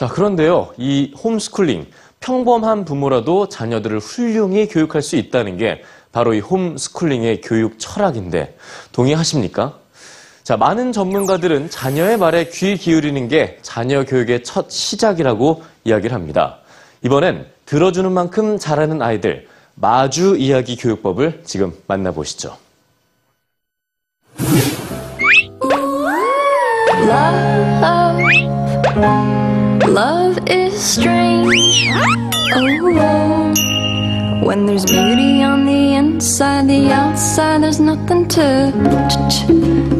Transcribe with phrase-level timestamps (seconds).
[0.00, 0.72] 자, 그런데요.
[0.78, 1.86] 이 홈스쿨링,
[2.20, 8.56] 평범한 부모라도 자녀들을 훌륭히 교육할 수 있다는 게 바로 이 홈스쿨링의 교육 철학인데
[8.92, 9.74] 동의하십니까?
[10.42, 16.60] 자, 많은 전문가들은 자녀의 말에 귀 기울이는 게 자녀 교육의 첫 시작이라고 이야기를 합니다.
[17.02, 22.56] 이번엔 들어주는 만큼 잘하는 아이들 마주 이야기 교육법을 지금 만나보시죠.
[29.88, 31.88] Love, is strange.
[32.54, 33.52] Oh,
[34.42, 38.72] when there's beauty on the inside, the outside, there's nothing to
[39.08, 39.46] ch ch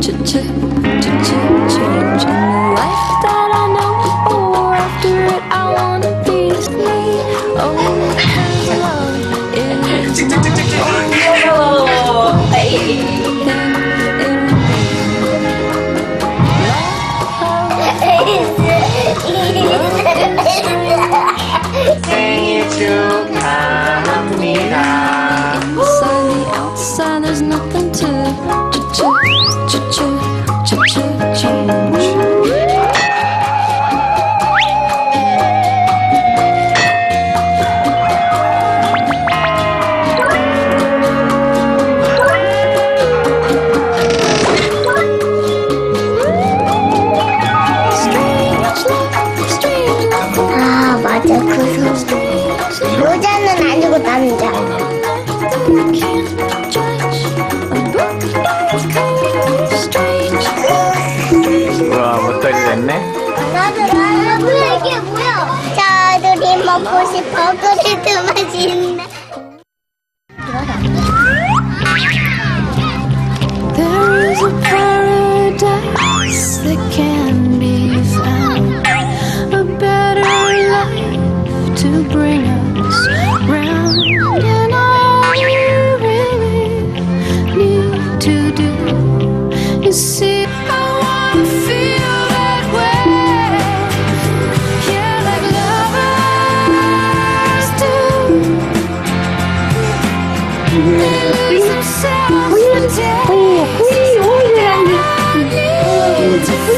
[0.00, 1.76] ch ch ch
[2.22, 2.59] change.
[22.09, 23.95] 생일 축하합니다.
[25.75, 28.07] inside, the outside, there's nothing to
[28.93, 29.28] ch ch
[59.76, 60.46] Strange.
[61.88, 62.98] 우와, 못다리 됐네?
[63.52, 65.30] 나도 나도 이게 뭐야?
[66.22, 69.06] 저들이 먹고 싶어 그래도 맛있네.
[73.76, 77.49] There is a paradise that can
[100.72, 100.98] Oh,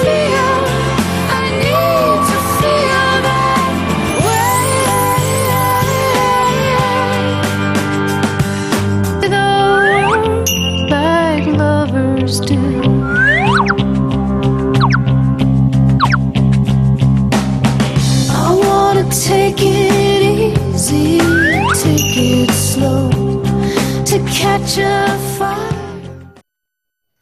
[0.05, 0.22] yeah.
[24.65, 24.83] 这
[25.39, 25.72] 方。